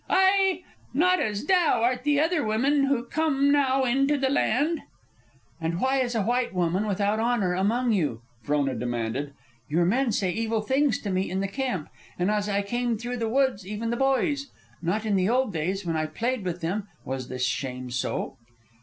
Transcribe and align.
Ai! 0.09 0.63
Not 0.95 1.19
as 1.19 1.45
thou 1.45 1.83
art 1.83 2.03
the 2.03 2.19
other 2.19 2.43
women 2.43 2.85
who 2.85 3.05
come 3.05 3.51
now 3.51 3.83
into 3.83 4.17
the 4.17 4.31
land!" 4.31 4.81
"And 5.59 5.79
why 5.79 5.97
is 5.99 6.15
a 6.15 6.23
white 6.23 6.55
woman 6.55 6.87
without 6.87 7.19
honor 7.19 7.53
among 7.53 7.91
you?" 7.91 8.23
Frona 8.41 8.73
demanded. 8.73 9.35
"Your 9.69 9.85
men 9.85 10.11
say 10.11 10.31
evil 10.31 10.61
things 10.61 10.97
to 11.01 11.11
me 11.11 11.29
in 11.29 11.39
the 11.39 11.47
camp, 11.47 11.87
and 12.17 12.31
as 12.31 12.49
I 12.49 12.63
came 12.63 12.97
through 12.97 13.17
the 13.17 13.29
woods, 13.29 13.67
even 13.67 13.91
the 13.91 13.95
boys. 13.95 14.47
Not 14.81 15.05
in 15.05 15.15
the 15.15 15.29
old 15.29 15.53
days, 15.53 15.85
when 15.85 15.95
I 15.95 16.07
played 16.07 16.43
with 16.45 16.61
them, 16.61 16.87
was 17.05 17.27
this 17.29 17.45
shame 17.45 17.91
so." 17.91 18.37